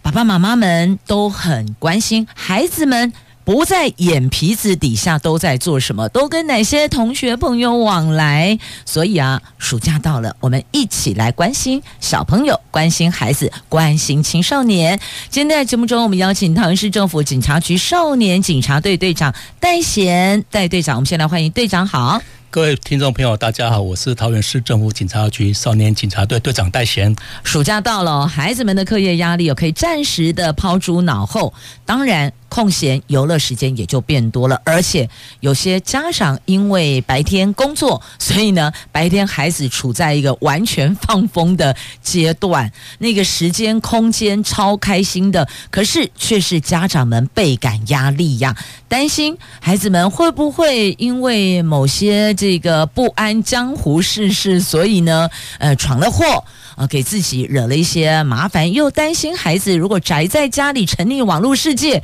[0.00, 3.12] 爸爸妈妈们都很关心孩子们。
[3.44, 6.08] 不在眼皮子底下都在做什么？
[6.10, 8.56] 都跟哪些同学朋友往来？
[8.86, 14.98] 所以啊，暑假到了，我们一起来关心小朋友，关心孩子，关心青少年。
[15.28, 22.22] 今天在节目中，我们邀请桃园市政府警察局少年警察队队长戴贤戴队长，我们先来欢迎队长好。
[22.48, 27.16] 各位听众朋友，大家好，我是桃园市政府警察局少年警察队队长戴贤。
[27.42, 31.52] 暑假到了，孩子们的课业压力有可以暂时的抛诸脑后，
[31.84, 32.32] 当然。
[32.52, 35.08] 空闲游乐时间也就变多了，而且
[35.40, 48.54] 有些家长因为白天工作，所以呢，白天孩子处在一个完全放风的阶段，那个时间空间超开心的，可是却是家长们倍感压力呀，
[48.86, 56.44] 担心孩子们会不会因为某些这个不安江湖世事，所以呢，呃，闯了祸
[56.76, 62.02] 啊，给自己惹了一些麻烦，又担心孩子如果宅在家里沉溺网络世界。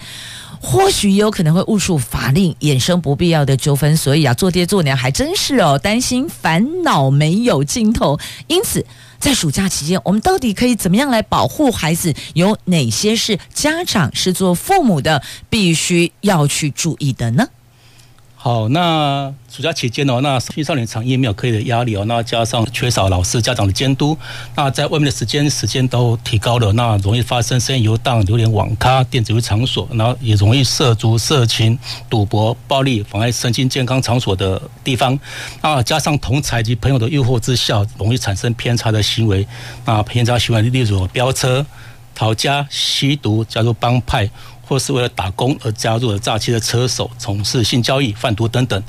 [0.61, 8.19] 或许有可能会误触法令，衍生不必要的纠纷，所以啊，做爹做娘还真是哦，担心烦恼没有尽头。
[8.49, 8.85] 因此，
[9.21, 12.13] 在暑假期间，我们到底可以怎么样来保护孩子？
[12.35, 17.47] 有哪些是家长是做父母的必须要去注意的呢？
[18.41, 24.17] 好，那暑假期间哦，那青少年常因没有课业的压力哦，那加上缺少老师家长的监督，
[24.55, 31.77] 那在外面的时间时间都提高了，那容易发生深夜游荡、流连网咖、电子游场所，然后也容易涉足色情、
[32.09, 35.19] 赌博、暴力、妨碍身心健康场所的地方。
[35.61, 39.45] 那加上同侪及朋友的诱惑之下，容易产生偏差的行为。
[39.85, 41.67] 那偏差行为例如飙车、
[42.15, 44.31] 逃家、吸毒、加入帮派。
[44.69, 48.81] 或是为了打工而加入了诈欺的车手，从事性交易、贩毒等等。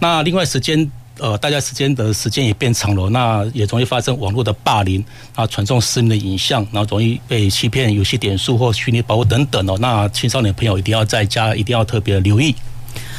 [0.00, 9.76] 那另外时间，呃，大家时间的时间也变长了，那也容易发生网络的霸凌啊，传送私密的影像，然后容易被欺骗游戏点数或虚拟宝物等等哦。
[9.78, 12.54] 那青少年朋友一定要在家，一定要特别留意。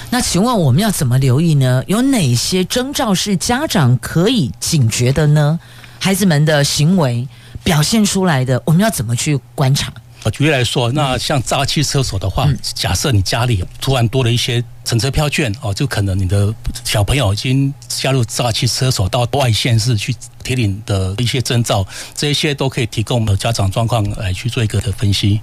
[0.10, 1.84] 那请问我们要怎么留意呢？
[1.86, 5.60] 有哪些征兆是家长可以警觉的呢？
[6.00, 7.28] 孩子们的行为
[7.64, 9.92] 表现出来的，我们要怎么去观察？
[10.30, 21.86] 举例来说，那像诈欺车手的话，嗯、假设你家里突然多了一些乘车票券哦，就可能你的小朋友已经加入诈欺车手到外县市去提领的一些征兆，
[22.16, 25.40] 这些都可以提供我们的家长状况来去做一个的分析。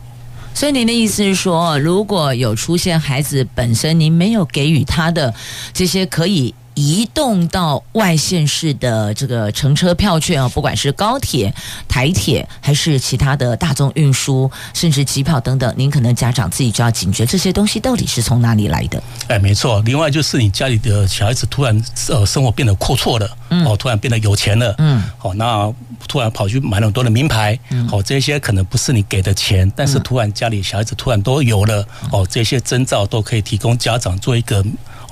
[0.55, 5.35] 所以您的意思是说，如果有出现孩子本身您没有给予他的
[5.73, 6.55] 这些可以。
[6.75, 11.53] 移动到外县市的这个乘车票券啊，不管是高铁、
[11.89, 19.03] 台铁还是其他的大众运输，甚至机票等等，您可能家长自己就要警觉这些东西到底是从哪里来的。
[19.29, 19.81] 哎，没错。
[19.85, 25.73] 另外就是你家里的小孩子突然呃生活变得阔绰了，嗯，哦，突然变得有钱了，嗯，好，那
[26.09, 34.65] 突然跑去买了很多的名牌，嗯，好，这些可能不是你给的钱，但是突然家里小孩子突然都有了，哦，这些征兆都可以提供家长做一个。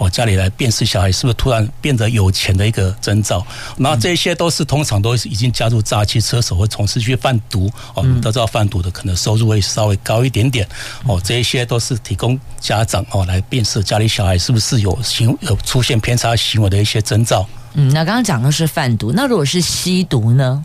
[0.03, 3.47] 哦家里来辨识小孩是不是突然变得有钱的一个征兆。
[3.77, 10.69] 那这些都是通常都是已经加入诈欺车手或从事去贩毒哦，都知道贩毒的可能收入会稍微高一点点
[11.05, 17.47] 哦，这一些都是提供家长哦来辨识家里小孩是不是有行有出现偏差行为的一些征兆。
[17.75, 20.65] 嗯，那刚刚讲的是贩毒，那如果是吸毒呢？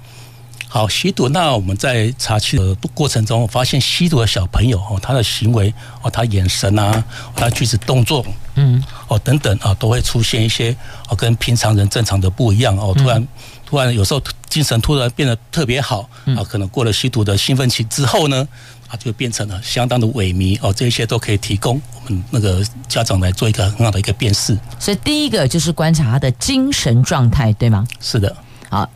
[0.69, 7.03] 好，吸毒，那我们在查气的过程中，发现吸毒的小朋友哦，他的行为哦，他眼神啊，
[7.36, 8.24] 他举止动作，
[8.55, 10.76] 嗯，哦等等啊，都会出现一些
[11.07, 13.28] 哦，跟平常人正常的不一样哦，突然
[13.65, 18.45] 突然有时候精神突然变得特别好啊，可能过了吸毒的兴奋期之后呢，
[18.89, 24.55] 啊，就变成了相当的萎靡哦，这些都可以提供我们那个家长来做一个很好的一个辨识。
[24.78, 27.88] 所以第一个就是观察他的精神状态，对吗？
[28.01, 28.36] 是的，
[28.70, 28.88] 好。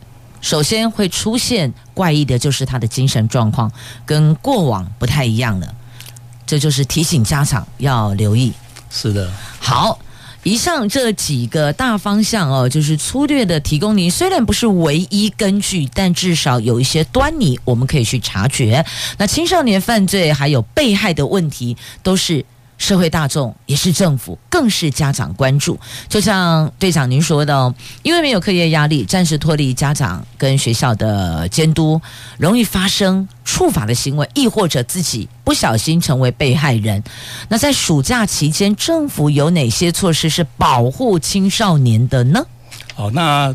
[0.42, 3.72] 首先会出现怪异的，就是他的精神状况
[4.04, 5.74] 跟过往不太一样了，
[6.44, 8.52] 这就是提醒家长要留意。
[8.90, 9.98] 是的，好，
[10.42, 18.84] 以上这几个大方向哦，就是粗略的提供您，虽然不是唯一根据，但至少有一些端倪，我们可以去察觉。
[19.16, 22.44] 那青少年犯罪还有被害的问题，都是。
[22.82, 25.78] 社会大众也是政府，更是家长关注。
[26.08, 27.72] 就像队长您说的，
[28.02, 32.00] 因为没有课业压力，暂时脱离家长跟学校的监督，
[32.38, 37.00] 容易发生触法的行为，亦或者自己不小心成为被害人。
[37.48, 42.44] 那在暑假期间，政府有哪些措施是保护青少年的呢？
[42.96, 43.54] 哦，那。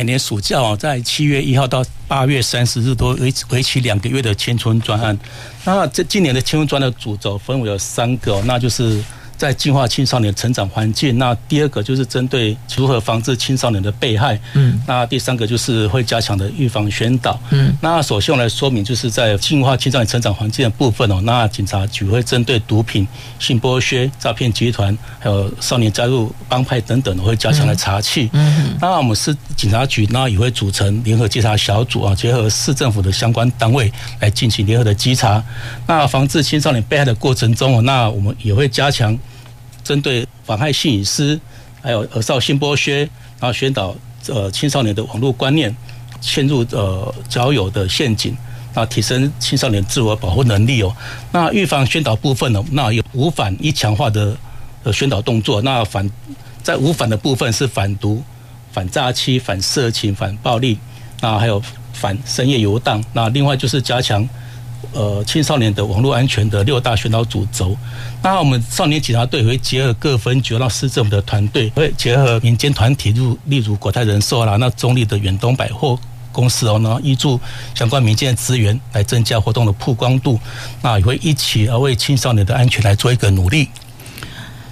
[0.00, 5.18] 每年暑假哦，在七月一号到八月三十日都为为期两个月的青春专案。
[5.62, 8.98] 那这今年的青春专的主轴分为有三个，那就是。
[9.40, 35.42] 在净化青少年成长环境，那第二个就是针对如何防治青少年的被害，嗯，那第三个就是会加强的预防宣导，嗯，那首先我来说明，就是在净化青少年成长环境的部分哦，那警察局会针对毒品、性剥削、诈骗集团，还有少年加入帮派等等，会加强来查缉，嗯，那我们是警察局，那也会组成联合稽查小组啊，结合市政府的相关单位来进行联合的稽查，
[35.86, 39.18] 那防治青少年被害的过程中哦，那我们也会加强。
[39.90, 41.40] 针对妨害性隐私，
[41.82, 43.00] 还有儿少性剥削，
[43.40, 43.92] 然后宣导
[44.28, 45.74] 呃青少年的网络观念，
[46.20, 48.36] 陷入呃交友的陷阱，
[48.72, 50.94] 那提升青少年自我保护能力哦。
[51.32, 54.36] 那预防宣导部分呢，那有五反一强化的
[54.84, 55.60] 呃宣导动作。
[55.62, 56.08] 那反
[56.62, 58.22] 在五反的部分是反毒、
[58.70, 60.78] 反诈欺、反色情、反暴力，
[61.20, 61.60] 那还有
[61.92, 63.02] 反深夜游荡。
[63.12, 64.28] 那另外就是加强。
[64.92, 67.76] 呃，青少年的网络安全的六大宣导主轴，
[68.22, 75.96] 那我们少年警察队会结合各分局，让市政府的团队会结合民间团体，如例如国泰人寿啦，那中立的远东百货
[76.32, 77.38] 公司哦，呢挹注
[77.74, 80.40] 相关民间的资源来增加活动的曝光度，
[80.82, 83.68] 那也会一起而为青少年的安全来做一个努力。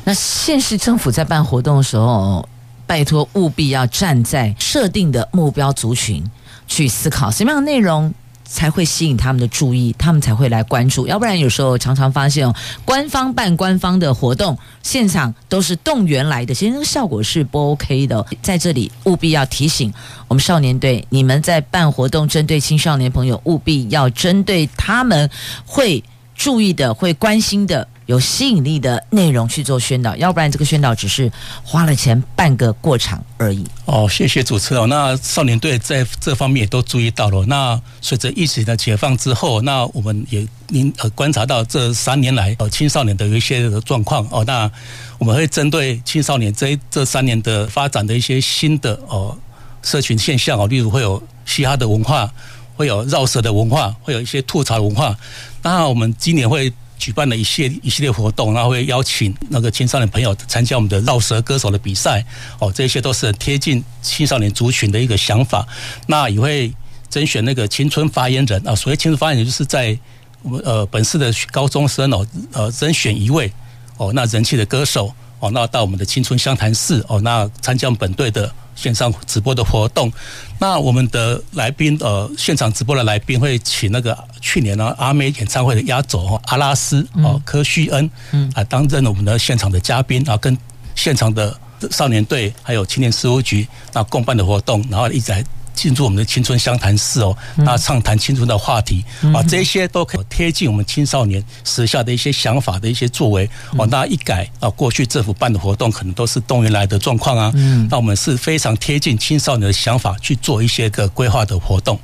[0.04, 2.48] 那县市政府在办活动的时候，
[2.86, 6.24] 拜托务必要站在设定的目标族群
[6.66, 8.12] 去思考什么样的内容。
[8.50, 11.06] 才会吸引他们的注意，他们才会来关注。
[11.06, 18.24] 要不然，有时候常常发现哦，官方办官方的活动，现场都是动员来的，其实那个效果是不 OK 的。
[18.40, 19.92] 在这里，务必要提醒
[20.28, 25.28] 我们少年队，你们在办活动，针对青少年朋友，务必要针对他们
[25.66, 26.02] 会
[26.34, 27.86] 注意的、会关心的。
[28.08, 31.30] 有吸引力的内容去做宣导，要不然这个宣导只是
[31.62, 33.62] 花了钱办个过场而已。
[33.84, 34.88] 哦，谢谢主持人。
[34.88, 37.44] 那少年队在这方面也都注意到了。
[37.44, 44.42] 那随着疫情的解放之后，那我们也您呃观察到这三年来呃青少年的有一些状况哦。
[44.46, 44.70] 那
[45.18, 49.36] 我们会针对青少年这这三年的发展的一些新的哦
[49.82, 52.32] 社群现象哦，例如会有嘻哈的文化，
[52.74, 55.14] 会有饶舌的文化，会有一些吐槽的文化。
[55.62, 56.72] 那我们今年会。
[56.98, 62.24] 举办了一系一系列活动，然后会邀请那个青少年朋友参加我们的饶舌歌手的比赛，
[62.58, 65.66] 哦，这些都是贴近青少年族群的一个想法。
[66.06, 66.72] 那也会
[67.08, 69.96] 甄选那个青春发言人啊，所谓青春发言人，就是在
[70.42, 73.50] 我们呃本市的高中生哦，呃甄选一位
[73.96, 78.52] 哦，那人气的歌手哦，那到我们的青春湘潭市哦，那参加我们本队的。
[78.80, 80.12] 线上直播的活动，
[80.60, 90.56] 那我们的来宾呃，现场直播的来宾会请那个去年呢阿妹演唱会的压轴阿拉斯哦柯旭恩嗯啊担任我们的现场的嘉宾，然后跟
[90.94, 91.58] 现场的
[91.90, 95.44] 少年队还有青年事务局那共办的活动，然后一直来。
[95.78, 103.86] 进入我们的青春相谈室哦，那畅谈青春的话题啊，这些都可以贴近我们青少年时下的一些想法的一些作为哦。
[103.86, 107.52] 那一改啊，过去政府办的活动可能都是动员来的状况啊，
[107.88, 111.96] 那我们是非常贴近青少年的想法去做一些个规划的活动。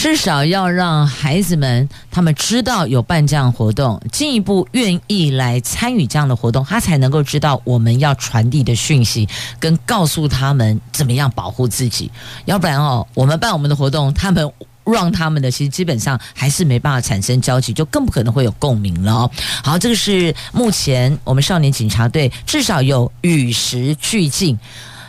[0.00, 9.28] 至少要让孩子们他们知道有办这样活动，进一步愿意来参与这样的活动，他才能够知道我们要传递的讯息，
[9.58, 12.08] 跟告诉他们怎么样保护自己。
[12.44, 14.48] 要不然哦，我们办我们的活动，他们
[14.84, 19.30] 让他们的，其实基本上还是没办法产生交集，就更不可能会有共鸣了哦。
[19.64, 24.56] 好，这个是目前我们少年警察队至少有与时俱进。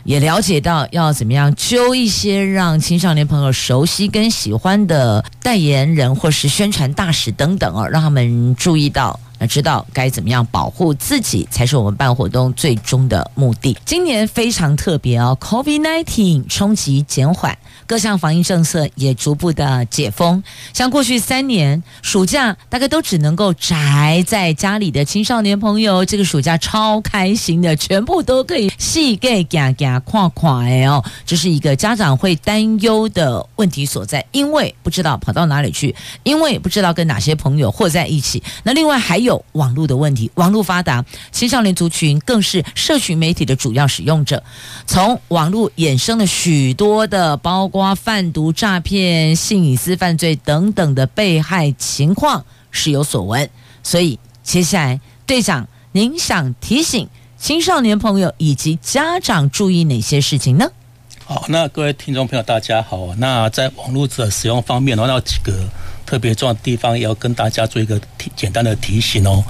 [0.03, 9.19] 也了解到要怎么样揪一些让青少年朋友熟悉跟喜欢的代言人或是宣传大使等等哦，让他们注意到。
[9.39, 13.77] 那知道该怎么样保护自己，才是我们办活动最终的目的。
[13.85, 20.43] 今年非常特别哦，COVID-19 冲击减缓，各项防疫政策也逐步的解封。
[20.73, 38.43] 像过去三年暑假，大概都只能够宅在家里的青少年朋友，这个暑假超开心的，全部都可以细给嘎嘎跨跨哎哦，这是一个家长会担忧的问题所在，因为不知道跑到哪里去，因为不知道跟哪些朋友混在一起。
[38.63, 39.28] 那另外还有。
[39.29, 44.43] 有网络的问题，网络发达，青少年族群更是社群媒体的主要使用者。
[44.87, 53.47] 从网络衍生了许多的，包括贩毒、诈骗、性隐私犯罪等等的被害情况是有所闻。
[53.83, 57.07] 所以，接下来队长，您想提醒
[57.37, 60.67] 青少年朋友以及家长注意哪些事情呢？
[61.23, 63.13] 好，那各位听众朋友，大家好。
[63.17, 65.53] 那在网络的使用方面，我有几个。
[66.09, 69.45] 特别重要的地方，要跟大家做一个提简单的提醒哦。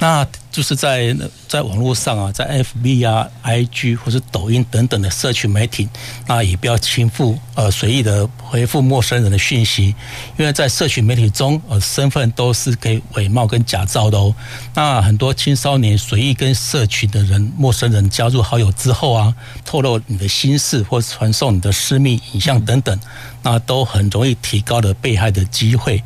[0.00, 1.16] 那就是在
[1.48, 5.88] 在网络上啊，在 FB 啊、IG 或是抖音等等的社群媒体，
[6.26, 9.94] 那也不要轻覆呃随意的回复陌生人的讯息，
[10.36, 14.34] 因为在社群媒体中，呃身份都是可以伪冒跟假造的哦。
[14.74, 19.34] 那很多青少年随意跟社群的人、陌生人加入好友之后啊，
[19.64, 22.98] 透露你的心事或传送你的私密影像等等，
[23.44, 26.02] 那都很容易提高了被害的机会。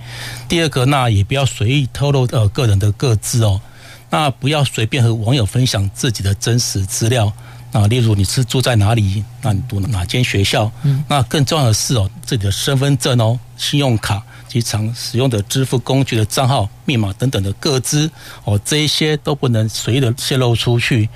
[0.47, 3.59] 第二个，那也不要随意透露呃个人的个资哦。
[4.11, 7.33] 那不要随便和网友分享自己的真实资料
[7.73, 10.71] 啊，例如你是住在哪里，那你读哪间学校？
[10.83, 18.11] 嗯，那更重要的是哦，自己的身份证哦、信用卡及常使用的支付工具的账号、密码等等的各资
[18.45, 21.09] 哦，这一些都不能随意的泄露出去。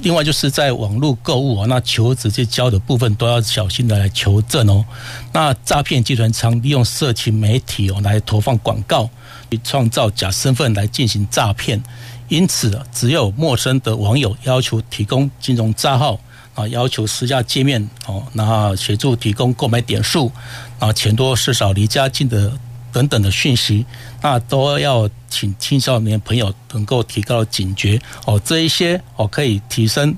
[0.00, 4.84] 另外就是在网络购物啊，那求直接交的部分都要小心的来求证哦。
[5.32, 9.08] 那诈骗集团常利用社群媒体哦来投放广告，
[9.50, 11.82] 去创造假身份来进行诈骗。
[12.28, 16.18] 因此，只有陌生的网友要求提供金融账号
[16.54, 20.32] 啊，要求私下见面哦，然后协助提供购买点数
[20.78, 22.52] 啊，钱多事少、离家近的
[22.94, 23.84] 等等的讯息，
[24.22, 30.14] 那都要请青少年朋友能够提高警觉哦，这一些哦可以提升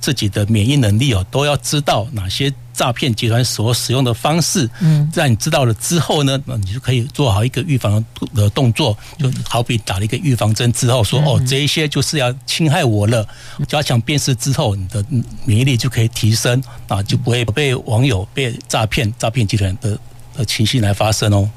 [0.00, 2.50] 自己的免疫能力哦，都要知道哪些。
[2.72, 8.02] 诈骗集团所使用的方式，嗯，在你知道了之后呢，那你就可以做好一个预防
[8.34, 13.28] 的动作，就好比打了一个预防针之后，说哦，这一些就是要侵害我了，
[13.68, 15.04] 加强辨识之后，你的
[15.44, 19.98] 免疫力就可以提升啊，就不会被网友被诈骗、诈骗集团的
[20.34, 21.50] 的情形来发生哦。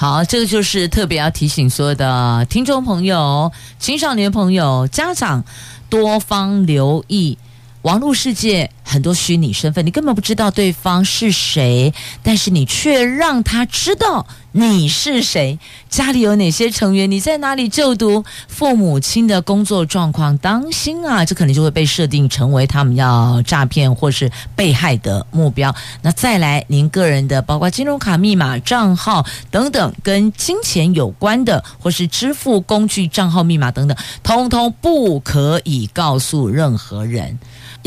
[0.00, 5.42] 好，这个就是特别要提醒所有的听众朋友、青少年朋友、家长
[5.90, 7.36] 多方留意。
[7.82, 15.58] 网络世界很多虚拟身份，你根本不知道对方是谁，但是你却让他知道你是谁，
[15.88, 25.72] 家里有哪些成员，你在哪里就读，父母亲的工作状况，当心啊，这可能就会被设定成为他们要诈骗或是被害的目标。
[26.02, 37.38] 那再来，您个人的包括金融卡密码、账号等等，跟金钱有关的，或是支付工具账号密码等等，通通不可以告诉任何人。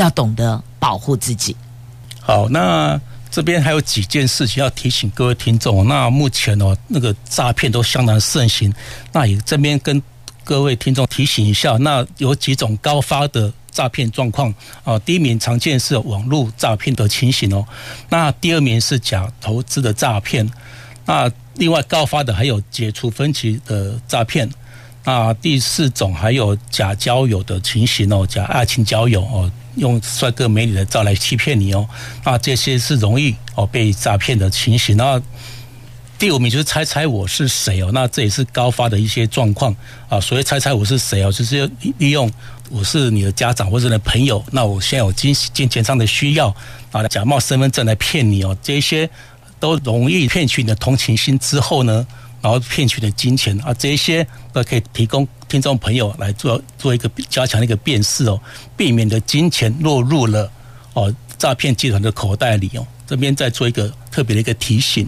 [0.02, 1.56] 要懂得保护自己。
[2.20, 3.00] 好，那
[3.30, 5.88] 这边还有几件事情要提醒各位听众。
[5.88, 8.74] 那目前哦，那个诈骗都相当盛行。
[9.12, 10.02] 那也这边跟
[10.44, 15.00] 各位听众提醒一下，那有几种高发的诈骗状况啊。
[15.00, 17.66] 第一名常见是网络诈骗的情形哦。
[18.10, 20.50] 那第二名是假投资的诈骗。
[21.06, 24.50] 那另外高发的还有解除分期的诈骗。
[25.04, 29.52] 那第四种还有假交友的情形哦，假爱情交友哦。
[29.78, 31.88] 用帅哥美女的照来欺骗你哦，
[32.26, 34.98] 那这些是容易哦被诈骗的情形。
[34.98, 35.20] 那
[36.20, 39.74] 第五名就是猜猜我是谁哦，那这也是高发的一些状况
[40.10, 40.20] 啊。
[40.20, 42.30] 所谓猜猜我是谁哦，就是利用
[42.70, 46.54] 我是你的家长或者你的朋友，那我现在有金金钱上的需要
[46.92, 49.10] 啊，假冒身份证来骗你哦，这些
[49.58, 52.06] 都容易骗取你的同情心之后呢，
[52.42, 58.40] 然后骗取的金钱啊，这些都可以提供听众朋友来做做一个加强的一个辨识哦，
[58.76, 60.52] 避免的金钱落入了
[60.94, 62.86] 哦诈骗集团的口袋里哦。
[63.08, 65.08] 这边再做一个特别的一个提醒。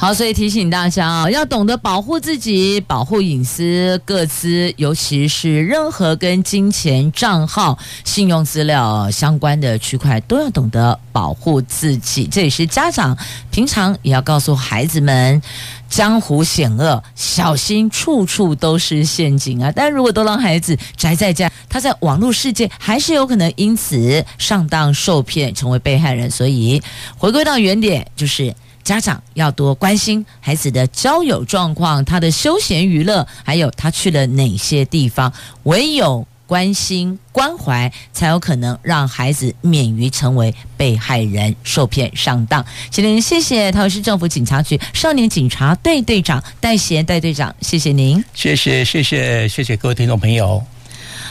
[0.00, 12.28] 好，所以提醒大家啊，要懂得保护自己，保护隐私、各资，尤其是任何跟金钱账号、信用资料相关的区块，都要懂得保护自己。
[12.30, 13.18] 这也是家长
[13.50, 15.42] 平常也要告诉孩子们，
[15.90, 19.72] 江湖险恶，小心处处都是陷阱啊！
[19.74, 26.30] 但如果都让孩子宅在家，他在网络世界还是有可能因此上当受骗，成为被害人。
[26.30, 26.80] 所以
[27.16, 28.54] 回归到原点，就是。
[28.88, 35.30] 家长要多关心孩子的交友状况，他的休闲娱乐，还有他去了哪些地方。
[35.64, 42.64] 唯有关心关怀，才有可能让孩子免于成为被害人、受骗上当。
[42.88, 50.64] 今天谢谢桃园市政府警察局少年警察队队长戴贤戴队长，谢谢您，谢谢谢谢谢谢各位听众朋友。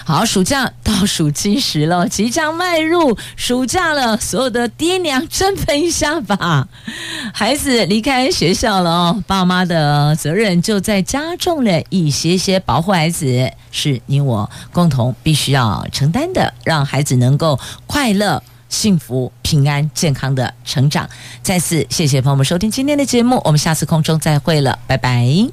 [0.08, 6.66] 好，暑假倒数计时了，即将迈入暑假了，所有的爹娘振奋一下吧！
[7.34, 21.10] 孩子离开学校了哦，爸妈的责任就在加重了一些些，保护孩子是你我共同必须要承担的，让孩子能够快乐、幸福、平安、健康的成长。
[21.44, 25.50] 再次谢谢朋友们收听今天的节目，我们下次空中再会了，拜拜。